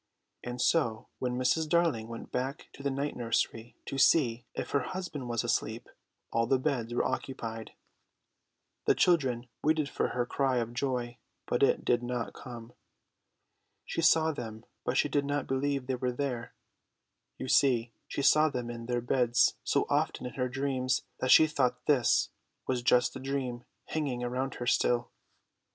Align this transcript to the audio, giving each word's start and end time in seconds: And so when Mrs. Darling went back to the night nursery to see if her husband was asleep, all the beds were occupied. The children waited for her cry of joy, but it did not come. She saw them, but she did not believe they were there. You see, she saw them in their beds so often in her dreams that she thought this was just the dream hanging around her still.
And 0.43 0.59
so 0.59 1.09
when 1.19 1.37
Mrs. 1.37 1.69
Darling 1.69 2.07
went 2.07 2.31
back 2.31 2.69
to 2.73 2.81
the 2.81 2.89
night 2.89 3.15
nursery 3.15 3.75
to 3.85 3.99
see 3.99 4.47
if 4.55 4.71
her 4.71 4.79
husband 4.79 5.29
was 5.29 5.43
asleep, 5.43 5.89
all 6.31 6.47
the 6.47 6.57
beds 6.57 6.91
were 6.91 7.05
occupied. 7.05 7.73
The 8.85 8.95
children 8.95 9.47
waited 9.61 9.87
for 9.89 10.07
her 10.07 10.25
cry 10.25 10.57
of 10.57 10.73
joy, 10.73 11.19
but 11.45 11.61
it 11.61 11.85
did 11.85 12.01
not 12.01 12.33
come. 12.33 12.73
She 13.85 14.01
saw 14.01 14.31
them, 14.31 14.65
but 14.83 14.97
she 14.97 15.07
did 15.07 15.23
not 15.23 15.45
believe 15.45 15.85
they 15.85 15.93
were 15.93 16.11
there. 16.11 16.55
You 17.37 17.47
see, 17.47 17.93
she 18.07 18.23
saw 18.23 18.49
them 18.49 18.71
in 18.71 18.87
their 18.87 19.01
beds 19.01 19.53
so 19.63 19.85
often 19.87 20.25
in 20.25 20.33
her 20.33 20.49
dreams 20.49 21.03
that 21.19 21.29
she 21.29 21.45
thought 21.45 21.85
this 21.85 22.29
was 22.65 22.81
just 22.81 23.13
the 23.13 23.19
dream 23.19 23.65
hanging 23.85 24.23
around 24.23 24.55
her 24.55 24.65
still. 24.65 25.11